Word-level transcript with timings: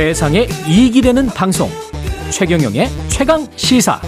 세상에 0.00 0.48
이익이 0.66 1.02
되는 1.02 1.26
방송 1.26 1.68
최경영의 2.32 2.88
최강 3.08 3.46
시사 3.54 4.00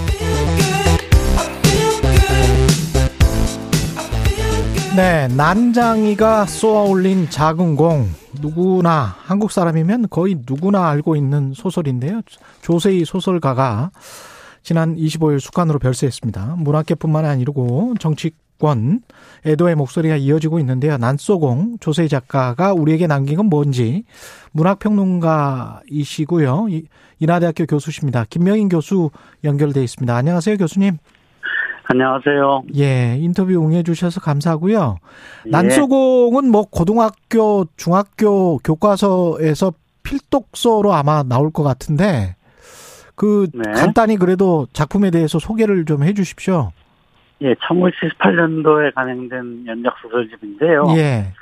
네, 4.96 5.28
난장이가 5.28 6.46
쏘아올린 6.46 7.28
작은 7.28 7.76
공 7.76 8.08
누구나 8.40 9.14
한국 9.18 9.52
사람이면 9.52 10.06
거의 10.08 10.40
누구나 10.46 10.88
알고 10.88 11.14
있는 11.14 11.52
소설인데요. 11.54 12.22
조세희 12.62 13.04
소설가가 13.04 13.90
지난 14.62 14.96
25일 14.96 15.40
숙간으로 15.40 15.78
별세했습니다. 15.78 16.54
문학계뿐만 16.56 17.26
아니고 17.26 17.96
정치 18.00 18.30
권 18.62 19.00
애도의 19.44 19.74
목소리가 19.74 20.14
이어지고 20.16 20.60
있는데요. 20.60 20.96
난쏘공 20.96 21.78
조세희 21.80 22.08
작가가 22.08 22.72
우리에게 22.72 23.08
남긴 23.08 23.38
건 23.38 23.46
뭔지 23.46 24.04
문학평론가이시고요. 24.52 26.68
인하대학교 27.18 27.66
교수십니다. 27.66 28.24
김명인 28.30 28.68
교수 28.68 29.10
연결돼 29.42 29.82
있습니다. 29.82 30.14
안녕하세요, 30.14 30.58
교수님. 30.58 30.98
안녕하세요. 31.84 32.62
예, 32.76 33.16
인터뷰 33.18 33.52
응해 33.52 33.82
주셔서 33.82 34.20
감사하고요. 34.20 34.98
예. 35.46 35.50
난소공은 35.50 36.48
뭐 36.48 36.64
고등학교, 36.70 37.66
중학교 37.76 38.58
교과서에서 38.58 39.72
필독서로 40.04 40.94
아마 40.94 41.24
나올 41.24 41.50
것 41.50 41.64
같은데 41.64 42.36
그 43.16 43.48
네. 43.52 43.72
간단히 43.72 44.16
그래도 44.16 44.68
작품에 44.72 45.10
대해서 45.10 45.40
소개를 45.40 45.84
좀 45.84 46.04
해 46.04 46.14
주십시오. 46.14 46.70
예, 47.42 47.54
1978년도에 47.54 48.94
간행된 48.94 49.66
연작 49.66 49.96
소설집인데요. 50.00 50.86
예. 50.96 51.32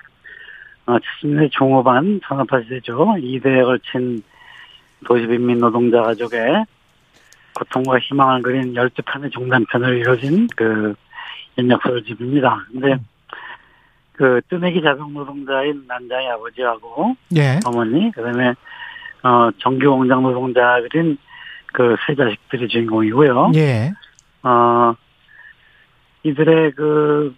어, 0.87 0.97
70년대 0.99 1.51
중후반 1.52 2.21
산업화 2.27 2.63
시대죠. 2.63 3.16
이대에 3.21 3.63
걸친 3.63 4.23
도시빈민 5.07 5.59
노동자 5.59 6.02
가족의 6.02 6.65
고통과 7.55 7.99
희망을 7.99 8.43
그린 8.43 8.74
12편의 8.74 9.33
중단편을 9.33 9.99
이뤄진 9.99 10.47
그 10.57 10.95
연역소설집입니다. 11.59 12.67
근데 12.73 12.93
음. 12.95 13.07
그 14.13 14.41
뜨내기 14.49 14.83
자동 14.83 15.13
노동자인 15.15 15.85
난장의 15.87 16.30
아버지하고 16.30 17.17
예. 17.37 17.59
어머니 17.65 18.11
그다음에 18.13 18.55
어 19.23 19.51
정규 19.59 19.91
공장 19.91 20.23
노동자 20.23 20.80
그린 20.83 21.17
그세 21.73 22.15
자식들이 22.17 22.69
주인공이고요. 22.69 23.52
예. 23.55 23.93
어 24.43 24.95
이들의 26.24 26.73
그 26.73 27.35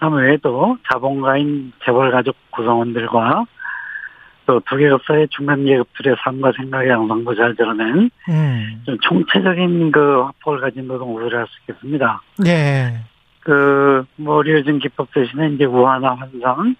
참 0.00 0.14
외에도 0.14 0.78
자본가인 0.90 1.72
재벌 1.84 2.10
가족 2.10 2.34
구성원들과 2.52 3.44
또 4.46 4.60
두 4.60 4.76
계급 4.76 5.02
사의 5.04 5.28
중간 5.28 5.64
계급들의 5.64 6.16
삶과 6.24 6.52
생각의 6.56 6.88
양상도 6.88 7.34
잘 7.34 7.54
드러낸 7.54 8.10
음. 8.30 8.82
좀 8.84 8.98
총체적인 8.98 9.92
그 9.92 10.22
화폭을 10.22 10.60
가진 10.60 10.88
노동구조를 10.88 11.38
할 11.38 11.46
수 11.46 11.52
있겠습니다. 11.60 12.22
네. 12.38 12.98
그, 13.40 14.04
뭐, 14.16 14.42
리어진 14.42 14.78
기법 14.78 15.12
대신에 15.12 15.50
이제 15.50 15.64
우화나 15.64 16.14
환상, 16.14 16.74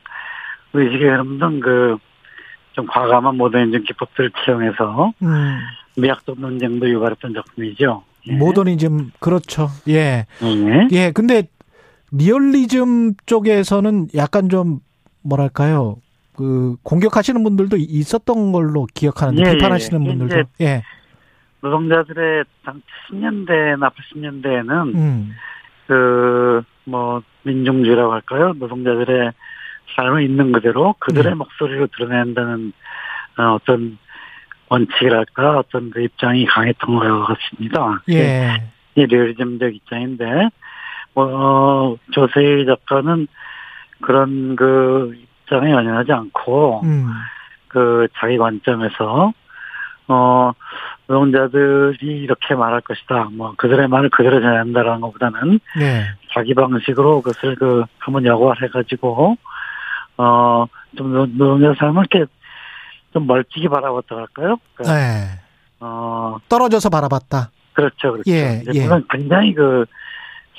의식의 0.72 1.10
흐름 1.10 1.38
등 1.38 1.60
그, 1.60 1.96
좀 2.72 2.86
과감한 2.86 3.36
모더니즘 3.36 3.84
기법들을 3.84 4.30
채용해서, 4.44 5.12
음. 5.22 5.60
미학적 5.96 6.40
논쟁도 6.40 6.88
유발했던 6.88 7.34
작품이죠. 7.34 8.02
예. 8.26 8.32
모더니즘, 8.32 9.12
그렇죠. 9.18 9.68
예. 9.88 10.26
예. 10.42 10.88
예, 10.92 11.10
근데, 11.12 11.48
리얼리즘 12.12 13.14
쪽에서는 13.26 14.08
약간 14.14 14.48
좀, 14.48 14.80
뭐랄까요. 15.22 15.96
그 16.36 16.76
공격하시는 16.82 17.42
분들도 17.42 17.76
있었던 17.78 18.52
걸로 18.52 18.86
기억하는데 18.94 19.42
예, 19.46 19.54
비판하시는 19.54 20.02
예. 20.02 20.08
분들도 20.08 20.42
예. 20.62 20.82
노동자들의 21.60 22.44
당 22.64 22.80
70년대나 23.10 23.92
80년대에는 23.92 24.94
음. 24.94 25.34
그뭐 25.86 27.22
민중주의라고 27.42 28.12
할까요? 28.12 28.54
노동자들의 28.58 29.32
삶을 29.96 30.22
있는 30.22 30.52
그대로 30.52 30.94
그들의 30.98 31.32
음. 31.32 31.38
목소리로 31.38 31.88
드러낸다는 31.88 32.72
어, 33.38 33.42
어떤 33.54 33.98
원칙이랄까 34.70 35.58
어떤 35.58 35.90
그 35.90 36.00
입장이 36.00 36.46
강했던 36.46 36.98
것 36.98 37.26
같습니다. 37.26 38.00
예. 38.08 38.62
이 38.94 39.04
리얼리즘적 39.04 39.74
입장인데 39.74 40.48
뭐 41.14 41.26
어, 41.26 41.96
조세희 42.12 42.66
작가는 42.66 43.26
그런 44.00 44.56
그 44.56 45.14
입장에 45.42 45.70
연연하지 45.72 46.12
않고 46.12 46.82
음. 46.84 47.08
그 47.68 48.08
자기 48.16 48.38
관점에서 48.38 49.32
어 50.08 50.52
노동자들이 51.06 52.22
이렇게 52.22 52.54
말할 52.54 52.80
것이다. 52.80 53.28
뭐 53.32 53.54
그들의 53.56 53.88
말을 53.88 54.10
그대로 54.10 54.40
전한다라는 54.40 55.00
것보다는 55.00 55.60
네. 55.76 56.04
자기 56.32 56.54
방식으로 56.54 57.22
그것을 57.22 57.56
그 57.56 57.84
한번 57.98 58.24
여과해 58.24 58.68
가지고 58.72 59.36
어좀 60.16 61.36
노동자 61.36 61.74
삶을 61.78 62.06
이렇게 62.10 62.30
좀 63.12 63.26
멀찍이 63.26 63.68
바라봤다 63.68 64.16
할까요? 64.16 64.56
그러니까 64.74 64.96
네. 64.96 65.40
어 65.80 66.36
떨어져서 66.48 66.90
바라봤다. 66.90 67.50
그렇죠, 67.72 68.12
그렇죠. 68.12 68.30
예, 68.30 68.62
예. 68.72 68.82
물론 68.84 69.04
굉장히 69.10 69.54
그 69.54 69.86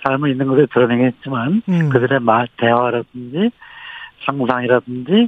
삶을 0.04 0.32
있는 0.32 0.48
것을 0.48 0.68
드러내겠지만 0.68 1.62
음. 1.70 1.90
그들의 1.90 2.20
말 2.22 2.48
대화라든지 2.58 3.52
상상이라든지 4.26 5.28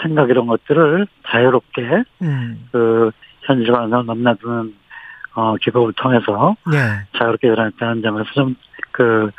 생각 0.00 0.30
이런 0.30 0.46
것들을 0.46 1.06
자유롭게 1.28 2.04
음. 2.22 2.68
그 2.72 3.10
현실관에서 3.42 4.02
넘나드는 4.02 4.74
어 5.34 5.56
기법을 5.56 5.94
통해서 5.94 6.56
네. 6.70 6.78
자유롭게 7.18 7.48
일어났다는 7.48 8.02
점에서 8.02 8.30
좀그 8.34 9.30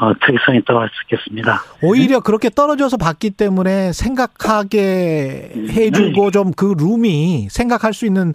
어, 0.00 0.12
특이성이 0.14 0.58
있다고 0.58 0.80
할 0.80 0.88
수 0.88 1.02
있겠습니다. 1.04 1.60
오히려 1.82 2.20
그렇게 2.20 2.50
떨어져서 2.50 2.96
봤기 2.96 3.30
때문에 3.30 3.92
생각하게 3.92 5.52
해주고 5.70 6.24
네. 6.24 6.30
좀그 6.30 6.74
룸이 6.78 7.48
생각할 7.50 7.92
수 7.92 8.06
있는 8.06 8.34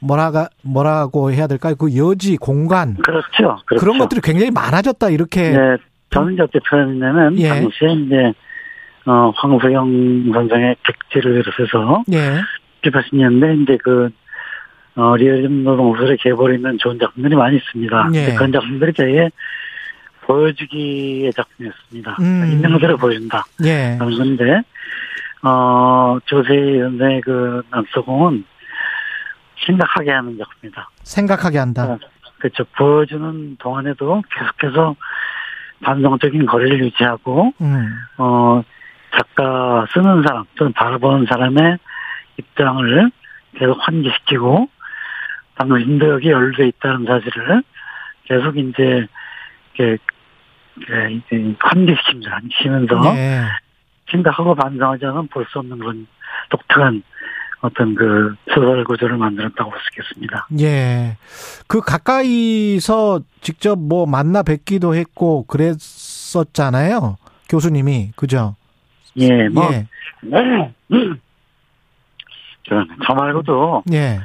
뭐라가 0.00 0.48
뭐라고 0.62 1.30
해야 1.32 1.46
될까요? 1.46 1.74
그 1.76 1.96
여지 1.96 2.36
공간 2.36 2.94
그렇죠. 2.96 3.58
그렇죠. 3.66 3.80
그런 3.80 3.98
것들이 3.98 4.20
굉장히 4.20 4.50
많아졌다 4.50 5.08
이렇게. 5.10 5.50
네, 5.50 5.76
저는 6.10 6.38
어떻게 6.40 6.58
표현하냐면 6.68 7.38
예. 7.38 7.48
당시에 7.48 7.92
이제 7.92 8.32
어, 9.06 9.32
황소영 9.36 10.32
선생의 10.32 10.76
객지를 10.82 11.42
비롯해서 11.42 12.04
예. 12.12 12.40
80년대 12.82 13.62
이제 13.62 13.78
그 13.82 14.10
어, 14.96 15.16
리얼즘 15.16 15.64
노동소설의 15.64 16.18
계보를 16.18 16.56
있는 16.56 16.78
좋은 16.78 16.98
작품들이 16.98 17.34
많이 17.36 17.56
있습니다. 17.56 18.10
예. 18.14 18.34
그런 18.34 18.52
작품들이 18.52 18.92
되게 18.92 19.30
보여주기의 20.26 21.32
작품이었습니다. 21.32 22.16
음. 22.20 22.48
있는 22.50 22.72
그대로 22.72 22.96
보여준다. 22.96 23.44
예. 23.64 23.96
그런 23.98 24.16
건데, 24.16 24.62
어, 25.42 26.18
조세희 26.26 26.80
선생의 26.80 27.20
그 27.22 27.62
남서공은 27.70 28.44
생각하게 29.66 30.10
하는 30.10 30.36
작품이다. 30.36 30.88
생각하게 31.02 31.58
한다. 31.58 31.84
어, 31.84 31.98
그렇죠. 32.38 32.64
보여주는 32.76 33.56
동안에도 33.58 34.22
계속해서 34.30 34.96
반성적인 35.82 36.46
거리를 36.46 36.84
유지하고, 36.84 37.52
음. 37.60 37.94
어, 38.18 38.62
작가 39.16 39.86
쓰는 39.94 40.22
사람 40.26 40.44
또는 40.56 40.72
바라보는 40.72 41.26
사람의 41.26 41.78
입장을 42.38 43.10
계속 43.58 43.78
환기시키고 43.80 44.68
당신도 45.54 46.10
여기 46.10 46.30
연루돼 46.30 46.68
있다는 46.68 47.06
사실을 47.06 47.62
계속 48.24 48.58
이제 48.58 49.06
이렇게 49.74 49.98
환기시킵니다. 51.58 52.28
환기시면서 52.28 53.12
네. 53.14 53.42
생각하고 54.10 54.54
반성하지 54.54 55.06
않으면 55.06 55.28
볼 55.28 55.46
수 55.50 55.58
없는 55.58 55.78
그런 55.78 56.06
독특한 56.50 57.02
어떤 57.60 57.94
그 57.94 58.34
소설 58.52 58.84
구조를 58.84 59.16
만들었다고 59.16 59.70
볼 59.70 59.80
수 59.80 59.88
있겠습니다. 59.92 60.46
예. 60.60 61.16
그 61.66 61.80
가까이서 61.80 63.20
직접 63.40 63.78
뭐 63.78 64.06
만나 64.06 64.42
뵙기도 64.42 64.94
했고 64.94 65.44
그랬었잖아요. 65.44 67.16
교수님이. 67.48 68.12
그죠? 68.16 68.54
예, 69.16 69.48
뭐, 69.48 69.72
예. 69.72 69.86
네. 70.20 70.74
저 73.06 73.14
말고도, 73.14 73.84
예. 73.92 74.20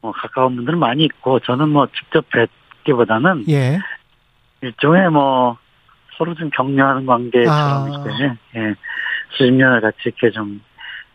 뭐, 0.00 0.10
가까운 0.12 0.56
분들 0.56 0.76
많이 0.76 1.04
있고, 1.04 1.38
저는 1.40 1.68
뭐, 1.68 1.86
직접 1.96 2.24
뵙기보다는, 2.30 3.44
예. 3.50 3.78
일종의 4.62 5.10
뭐, 5.10 5.58
서로 6.16 6.34
좀 6.34 6.50
격려하는 6.50 7.06
관계처럼 7.06 7.58
아. 7.58 7.86
이렇게, 7.88 8.34
예. 8.56 8.74
수십 9.30 9.52
년을 9.52 9.80
같이 9.80 9.96
이렇게 10.06 10.30
좀 10.30 10.60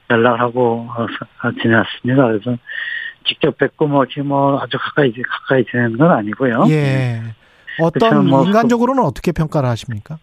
연락하고 0.09 0.89
어, 0.89 1.51
지냈습니다. 1.61 2.27
그래서 2.27 2.57
직접 3.25 3.57
뵙고 3.57 3.87
뭐, 3.87 4.05
지금 4.07 4.27
뭐, 4.27 4.59
아주 4.61 4.77
가까이, 4.79 5.13
가까이 5.13 5.63
지내는 5.65 5.97
건 5.97 6.11
아니고요. 6.11 6.65
예. 6.69 7.21
어떤, 7.79 8.27
뭐, 8.27 8.45
인간적으로는 8.45 9.03
어떻게 9.03 9.31
평가를 9.31 9.69
하십니까? 9.69 10.17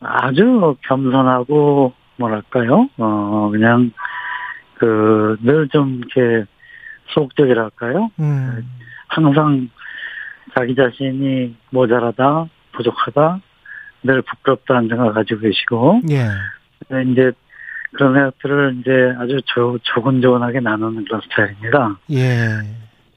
아주 0.00 0.76
겸손하고, 0.82 1.94
뭐랄까요, 2.16 2.88
어, 2.98 3.48
그냥, 3.52 3.92
그, 4.74 5.36
늘 5.42 5.68
좀 5.68 6.00
이렇게, 6.04 6.44
소극적이랄까요? 7.14 8.10
음. 8.18 8.68
항상 9.08 9.68
자기 10.56 10.74
자신이 10.74 11.54
모자라다, 11.70 12.46
부족하다, 12.72 13.40
늘 14.02 14.22
부끄럽다는 14.22 14.88
생각을 14.88 15.12
가지고 15.12 15.40
계시고, 15.40 16.00
예. 16.10 16.28
이제 17.10 17.32
그런 17.92 18.14
생각들을 18.14 18.78
이제 18.80 19.14
아주 19.18 19.40
조, 19.46 19.78
조곤조곤하게 19.82 20.60
나누는 20.60 21.04
그런 21.04 21.20
스타일입니다. 21.22 21.98
예. 22.10 22.48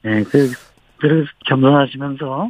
예, 0.04 0.22
그, 0.24 0.52
늘 1.00 1.26
겸손하시면서 1.46 2.48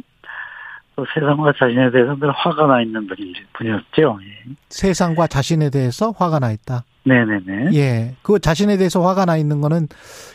또 0.95 1.05
세상과 1.13 1.53
자신에 1.57 1.91
대해서 1.91 2.15
늘 2.15 2.31
화가 2.31 2.67
나 2.67 2.81
있는 2.81 3.07
분이, 3.07 3.33
분이었죠. 3.53 4.19
예. 4.21 4.53
세상과 4.69 5.27
자신에 5.27 5.69
대해서 5.69 6.11
화가 6.11 6.39
나 6.39 6.51
있다. 6.51 6.83
네네네. 7.05 7.69
예. 7.75 8.15
그 8.21 8.39
자신에 8.39 8.77
대해서 8.77 9.01
화가 9.01 9.25
나 9.25 9.37
있는 9.37 9.61
거는 9.61 9.87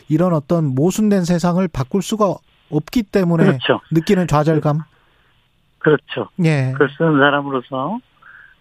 이런 0.09 0.33
어떤 0.33 0.75
모순된 0.75 1.25
세상을 1.25 1.67
바꿀 1.69 2.03
수가 2.03 2.35
없기 2.71 3.03
때문에 3.03 3.45
그렇죠. 3.45 3.81
느끼는 3.91 4.27
좌절감. 4.27 4.79
그 4.79 4.85
렇죠. 5.91 6.29
예. 6.45 6.73
글 6.77 6.89
쓰는 6.97 7.19
사람으로서 7.19 7.99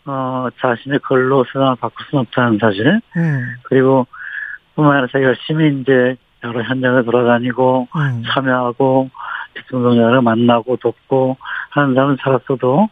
어 0.05 0.47
자신의 0.59 0.99
글로 0.99 1.45
세상을 1.45 1.75
바꿀 1.75 2.05
수는 2.09 2.21
없다는 2.21 2.57
사실. 2.59 3.01
음. 3.15 3.55
그리고 3.63 4.07
뿐만 4.75 4.93
아니라 4.93 5.07
제가 5.11 5.23
열심히 5.25 5.81
이제 5.81 6.17
여러 6.43 6.63
현장에 6.63 7.03
돌아다니고 7.03 7.87
음. 7.95 8.23
참여하고 8.33 9.09
직성동자를 9.57 10.21
만나고 10.21 10.77
돕고 10.77 11.37
하는 11.69 11.93
사람은 11.93 12.17
살았어도 12.21 12.89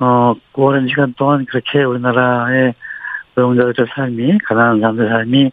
어 0.00 0.34
오랜 0.54 0.88
시간 0.88 1.14
동안 1.14 1.44
그렇게 1.46 1.82
우리나라의 1.82 2.74
노동자들의 3.34 3.88
삶이 3.94 4.38
가난한 4.44 4.80
사람들의 4.80 5.10
삶이 5.10 5.50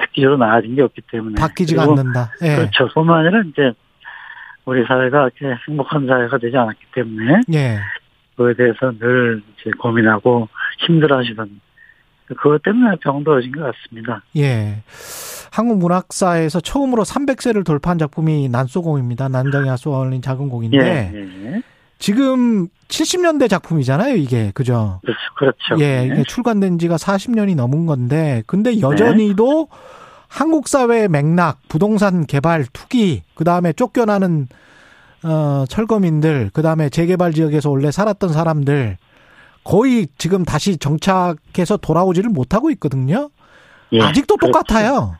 획기적으로 0.00 0.36
나아진 0.36 0.74
게 0.74 0.82
없기 0.82 1.02
때문에 1.10 1.40
바뀌지가 1.40 1.82
않는다. 1.82 2.32
예. 2.42 2.56
그렇죠. 2.56 2.88
뿐만 2.94 3.20
아니라 3.20 3.42
이제 3.46 3.72
우리 4.64 4.84
사회가 4.86 5.28
이렇게 5.28 5.60
행복한 5.68 6.06
사회가 6.06 6.38
되지 6.38 6.56
않았기 6.56 6.86
때문에 6.94 7.40
예. 7.52 7.78
그에 8.36 8.54
대해서 8.54 8.92
늘 8.98 9.42
이제 9.60 9.70
고민하고 9.78 10.48
힘들어하시던 10.86 11.60
그것 12.26 12.62
때문에 12.62 12.96
병들어진 12.96 13.52
것 13.52 13.72
같습니다. 13.72 14.22
예. 14.36 14.82
한국 15.52 15.78
문학사에서 15.78 16.60
처음으로 16.60 17.04
300세를 17.04 17.64
돌파한 17.64 17.98
작품이 17.98 18.48
난소공입니다. 18.48 19.28
난장이와 19.28 19.76
쏘아올린 19.76 20.20
작은 20.20 20.48
공인데 20.48 21.12
예, 21.14 21.46
예. 21.46 21.62
지금 21.98 22.68
70년대 22.88 23.48
작품이잖아요, 23.48 24.16
이게. 24.16 24.50
그죠? 24.52 25.00
그렇죠. 25.04 25.20
그렇죠. 25.36 25.84
예, 25.84 26.06
이게 26.06 26.14
네. 26.14 26.22
출간된 26.24 26.78
지가 26.78 26.96
40년이 26.96 27.54
넘은 27.56 27.86
건데 27.86 28.42
근데 28.46 28.80
여전히도 28.80 29.68
네. 29.70 29.76
한국 30.34 30.66
사회의 30.66 31.08
맥락, 31.08 31.60
부동산 31.68 32.26
개발 32.26 32.64
투기, 32.72 33.22
그 33.36 33.44
다음에 33.44 33.72
쫓겨나는 33.72 34.48
어 35.22 35.64
철거민들, 35.68 36.50
그 36.52 36.60
다음에 36.60 36.88
재개발 36.88 37.32
지역에서 37.32 37.70
원래 37.70 37.92
살았던 37.92 38.30
사람들 38.30 38.96
거의 39.62 40.08
지금 40.18 40.44
다시 40.44 40.76
정착해서 40.76 41.76
돌아오지를 41.76 42.30
못하고 42.30 42.70
있거든요. 42.72 43.30
예, 43.92 44.00
아직도. 44.02 44.36
똑같아요. 44.38 45.14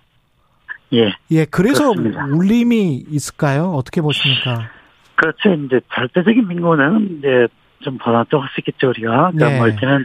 예. 0.94 1.14
예, 1.30 1.44
그래서 1.44 1.92
그렇습니다. 1.92 2.24
울림이 2.26 3.04
있을까요? 3.08 3.70
어떻게 3.70 4.00
보십니까? 4.00 4.68
그렇죠. 5.14 5.54
이제 5.54 5.80
절대적인 5.94 6.48
민고는 6.48 7.18
이제 7.18 7.46
좀 7.82 7.98
번화도 7.98 8.40
할수 8.40 8.54
있겠죠, 8.58 8.88
우리가. 8.88 9.30
그러니까 9.30 9.48
네. 9.48 9.58
멀티는 9.60 10.04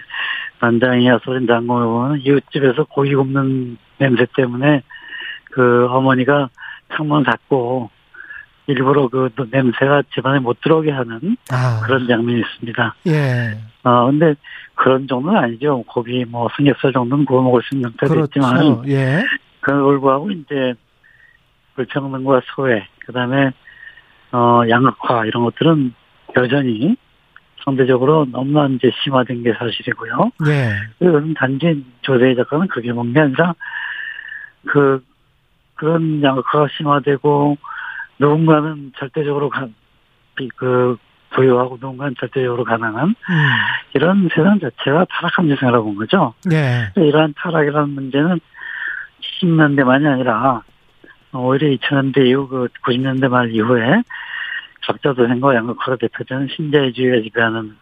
난장이야 0.62 1.20
소린 1.24 1.48
장고는 1.48 2.22
이웃집에서 2.22 2.86
고기 2.86 3.16
굽는 3.16 3.78
냄새 3.98 4.28
때문에 4.36 4.84
그 5.52 5.88
어머니가 5.90 6.50
창문 6.96 7.24
닫고 7.24 7.90
일부러 8.68 9.08
그 9.08 9.30
냄새가 9.52 10.04
집안에 10.14 10.40
못 10.40 10.62
들어오게 10.62 10.92
하는 10.92 11.38
아. 11.52 11.82
그런 11.86 12.08
장면이 12.08 12.40
있습니다. 12.42 12.96
예. 13.08 13.58
어, 13.84 14.06
근데 14.06 14.36
그런 14.76 15.08
정도는 15.08 15.38
아니죠. 15.40 15.84
고기 15.88 16.24
뭐 16.26 16.48
삼겹살 16.56 16.94
정도는 16.94 17.26
구워 17.26 17.42
먹을 17.42 17.62
수 17.64 17.76
있는 17.76 17.92
때도 18.00 18.14
그렇죠. 18.14 18.28
있지만. 18.40 18.88
예. 18.90 19.26
그걸 19.62 19.82
불구하고 19.82 20.32
이제 20.32 20.74
불평등과 21.76 22.42
소외, 22.56 22.88
그 23.06 23.12
다음에, 23.12 23.52
어, 24.32 24.62
양극화 24.70 25.26
이런 25.26 25.44
것들은 25.46 25.94
여전히 26.38 26.96
상대적으로 27.66 28.26
너무나 28.32 28.68
이제 28.68 28.92
심화된 29.04 29.44
게 29.44 29.54
사실이고요. 29.54 30.32
예. 30.48 30.74
그것은 31.00 31.34
단지 31.34 31.84
조세희 32.02 32.36
작가는 32.36 32.68
그게 32.68 32.92
뭔 32.94 33.14
게 33.14 33.20
아니라 33.20 33.54
그, 34.68 35.04
그런 35.80 36.22
양극화가 36.22 36.68
심화되고 36.76 37.58
누군가는 38.20 38.92
절대적으로 38.98 39.50
가, 39.50 39.68
그, 40.58 40.98
부유하고 41.32 41.78
누군가는 41.80 42.16
절대적으로 42.20 42.64
가난한 42.64 43.10
음. 43.10 43.16
이런 43.94 44.30
세상 44.34 44.60
자체가 44.60 45.06
타락한 45.10 45.48
세상이라고 45.48 45.86
본 45.86 45.96
거죠. 45.96 46.34
예. 46.52 46.92
이러한 46.96 47.36
타락이라는 47.38 47.90
문제는 47.90 48.40
70년대만이 49.22 50.12
아니라 50.12 50.64
오히려 51.32 51.68
2000년대 51.78 52.26
이후 52.26 52.48
그 52.48 52.68
90년대 52.84 53.30
말 53.30 53.52
이후에 53.52 54.02
적자 54.82 55.14
도생과 55.14 55.54
양극화가 55.54 55.98
대표되는 55.98 56.48
신자유주의가 56.56 57.22
지배하는 57.22 57.76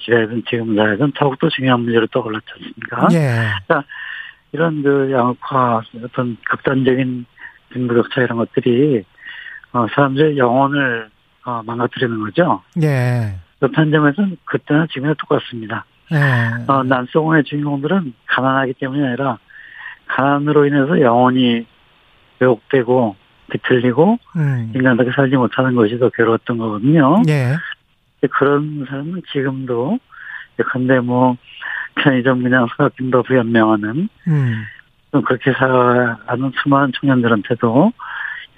시대든 0.00 0.42
지금 0.50 0.74
사회든 0.74 1.12
더욱더 1.12 1.48
중요한 1.48 1.82
문제로 1.82 2.08
떠올랐지 2.08 2.46
않습니까? 2.54 3.08
예. 3.12 3.50
그러니까 3.66 3.84
이런 4.52 4.82
그 4.82 5.10
양극화 5.12 5.82
어떤 6.04 6.36
극단적인 6.44 7.26
빈부격차 7.70 8.22
이런 8.22 8.38
것들이 8.38 9.04
어, 9.72 9.86
사람들의 9.94 10.36
영혼을 10.36 11.08
어, 11.44 11.62
망가뜨리는 11.64 12.20
거죠. 12.20 12.62
예. 12.82 13.38
그렇다는 13.58 13.92
점에서는 13.92 14.36
그때나 14.44 14.86
지금이나 14.88 15.14
똑같습니다. 15.14 15.84
예. 16.12 16.64
어, 16.66 16.82
난소공의 16.82 17.44
주인공들은 17.44 18.14
가난하기 18.26 18.74
때문이 18.74 19.06
아니라 19.06 19.38
가난으로 20.06 20.66
인해서 20.66 21.00
영혼이 21.00 21.66
왜곡되고 22.40 23.16
비틀리고 23.50 24.18
음. 24.36 24.72
인간답게 24.74 25.12
살지 25.14 25.36
못하는 25.36 25.74
것이 25.74 25.98
더 25.98 26.08
괴로웠던 26.10 26.58
거거든요. 26.58 27.22
예. 27.28 27.56
그런 28.30 28.86
사람은 28.88 29.22
지금도 29.32 29.98
근데 30.72 31.00
뭐 31.00 31.36
편의점 31.96 32.42
그냥 32.42 32.66
사각김도 32.70 33.22
부연명하는 33.24 34.08
음. 34.28 34.64
그렇게 35.10 35.52
살아가는 35.52 36.52
수많은 36.62 36.92
청년들한테도 37.00 37.92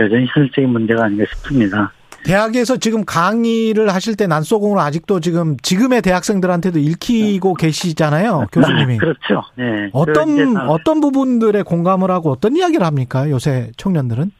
여전히 0.00 0.26
현실적인 0.26 0.70
문제가 0.70 1.04
아닌가 1.04 1.24
싶습니다. 1.30 1.92
대학에서 2.24 2.76
지금 2.76 3.04
강의를 3.04 3.92
하실 3.92 4.16
때 4.16 4.26
난소공을 4.26 4.78
아직도 4.78 5.20
지금 5.20 5.56
지금의 5.56 6.02
대학생들한테도 6.02 6.78
읽히고 6.78 7.56
네. 7.58 7.66
계시잖아요, 7.66 8.46
교수님이. 8.52 8.98
그렇죠. 8.98 9.42
네. 9.56 9.90
어떤 9.92 10.56
어떤 10.56 11.00
부분들에 11.00 11.62
공감을 11.62 12.10
하고 12.10 12.30
어떤 12.30 12.56
이야기를 12.56 12.86
합니까, 12.86 13.28
요새 13.28 13.70
청년들은? 13.76 14.30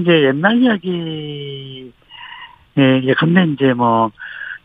이제 0.00 0.22
옛날 0.24 0.62
이야기, 0.62 1.92
예, 2.78 3.02
예컨대 3.02 3.44
이제 3.52 3.74
뭐 3.74 4.10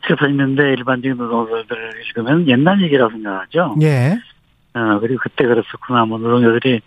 7, 0.08 0.16
80년대 0.16 0.78
일반적인 0.78 1.18
노동자들 1.18 1.92
읽으면 2.08 2.48
옛날 2.48 2.82
얘기라고 2.82 3.12
생각하죠. 3.12 3.76
예. 3.82 4.18
어, 4.74 5.00
그리고 5.00 5.20
그때 5.22 5.46
그랬었구나. 5.46 6.06
뭐 6.06 6.18
노동자들이 6.18 6.82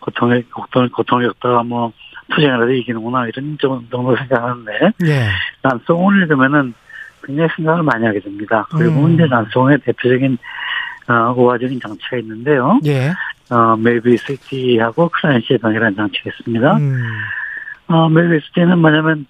고통을, 0.00 0.44
고통을, 0.50 0.90
고통을 0.90 1.28
겪다가 1.28 1.62
뭐 1.62 1.92
투쟁을 2.30 2.62
해서 2.62 2.72
이기는구나. 2.72 3.26
이런 3.26 3.58
정도 3.60 4.16
생각하는데. 4.16 4.72
예. 5.06 5.28
난송을 5.62 6.22
읽으면은 6.22 6.74
굉장히 7.24 7.48
생각을 7.56 7.82
많이 7.82 8.04
하게 8.06 8.20
됩니다. 8.20 8.66
그리고 8.70 9.04
음. 9.04 9.14
이제 9.14 9.26
난송의 9.26 9.78
대표적인, 9.78 10.38
어, 11.08 11.34
우화적인 11.36 11.80
장치가 11.80 12.16
있는데요. 12.18 12.80
예. 12.86 13.12
어, 13.50 13.76
멜비스티하고 13.76 15.08
크라이시의 15.08 15.58
방이라는 15.58 15.96
장치가 15.96 16.30
있습니다. 16.30 16.76
음. 16.76 17.02
어, 17.88 18.08
멜비스티는 18.08 18.78
뭐냐면, 18.78 19.26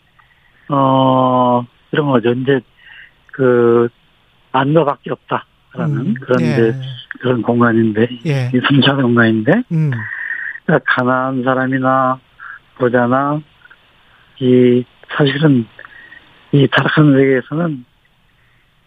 어, 0.69 1.65
이런 1.93 2.07
거죠. 2.07 2.31
이제 2.33 2.61
그 3.41 3.89
안너밖에 4.53 5.11
없다라는 5.13 5.97
음, 5.97 6.15
그런 6.21 6.43
예. 6.43 6.75
그런 7.21 7.41
공간인데 7.41 8.07
예. 8.27 8.51
이 8.53 8.61
순차 8.69 8.95
공간인데 8.95 9.63
음. 9.73 9.91
그러니까 10.67 10.93
가난한 10.95 11.43
사람이나 11.43 12.19
부자나 12.77 13.41
이 14.41 14.85
사실은 15.17 15.67
이 16.53 16.69
타락한 16.71 17.15
세계에서는 17.15 17.87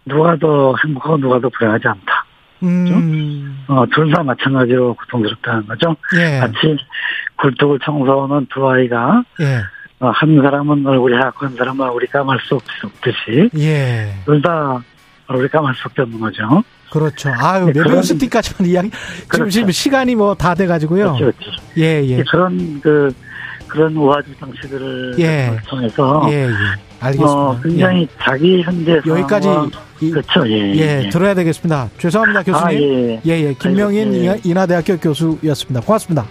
누가 0.05 0.35
더 0.35 0.75
행복하고 0.85 1.17
누가 1.17 1.39
더 1.39 1.49
불행하지 1.49 1.87
않다. 1.87 2.25
음. 2.61 3.65
어, 3.67 3.85
둘 3.87 4.11
다 4.11 4.21
마찬가지로 4.21 4.93
고통스럽다는 4.93 5.65
거죠. 5.65 5.95
예. 6.15 6.39
같이 6.41 6.77
굴뚝을 7.37 7.79
청소하는 7.79 8.45
두 8.53 8.69
아이가 8.69 9.23
예. 9.41 9.61
어, 10.03 10.09
한 10.13 10.35
사람은 10.41 10.85
얼굴이 10.85 11.15
하얗고 11.15 11.45
한 11.45 11.55
사람은 11.55 11.79
얼굴이 11.85 12.07
까말 12.07 12.37
수 12.45 12.55
없듯이 12.55 13.49
예. 13.57 14.13
둘다 14.25 14.83
얼굴이 15.27 15.47
까말 15.47 15.73
수 15.75 15.87
없는 15.97 16.19
거죠. 16.19 16.61
그렇죠. 16.91 17.31
아유, 17.39 17.71
네, 17.73 17.81
메르스티까지만 17.81 18.69
이야기. 18.69 18.89
그렇죠. 18.89 19.27
지금, 19.29 19.49
지금 19.49 19.71
시간이 19.71 20.15
뭐 20.15 20.35
다 20.35 20.53
돼가지고요. 20.55 21.13
그렇죠, 21.13 21.37
그렇죠. 21.37 21.61
예, 21.77 22.03
예. 22.03 22.23
그런 22.29 22.81
그, 22.81 23.13
그런 23.67 23.95
우화적 23.95 24.37
장치들을 24.39 25.15
예. 25.19 25.57
통해서 25.67 26.27
예, 26.29 26.47
예. 26.47 26.53
알겠습니다. 26.99 27.31
어, 27.33 27.59
굉장히 27.63 28.01
예. 28.01 28.07
자기 28.21 28.61
현재 28.61 29.01
여기까지 29.07 29.47
이, 30.01 30.11
그렇죠. 30.11 30.45
예, 30.49 30.73
예, 30.75 31.03
예, 31.05 31.09
들어야 31.09 31.33
되겠습니다. 31.33 31.89
죄송합니다, 31.97 32.43
교수님. 32.43 32.67
아, 32.67 32.73
예, 32.73 33.21
예. 33.25 33.47
예, 33.47 33.53
김명인. 33.53 34.37
인하대학교 34.43 34.97
교수였습니다. 34.97 35.79
고맙습니다. 35.81 36.25